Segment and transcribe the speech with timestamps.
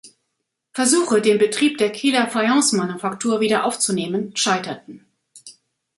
[0.73, 5.05] Versuche, den Betrieb der Kieler Fayencemanufaktur wieder aufzunehmen, scheiterten.